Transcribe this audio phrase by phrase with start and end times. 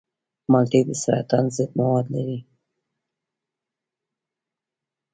[0.51, 2.39] مالټې د سرطان ضد مواد لري.